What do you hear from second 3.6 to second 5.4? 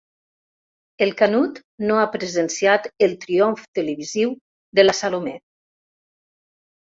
televisiu de la Salomé.